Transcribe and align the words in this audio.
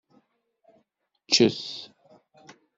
Ččet. 1.27 1.59